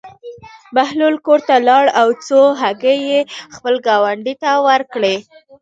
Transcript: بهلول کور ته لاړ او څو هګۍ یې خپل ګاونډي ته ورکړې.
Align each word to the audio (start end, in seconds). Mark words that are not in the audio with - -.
بهلول 0.75 1.15
کور 1.25 1.39
ته 1.47 1.55
لاړ 1.67 1.85
او 1.99 2.07
څو 2.27 2.39
هګۍ 2.61 2.97
یې 3.09 3.19
خپل 3.55 3.75
ګاونډي 3.87 4.33
ته 4.43 4.51
ورکړې. 4.67 5.15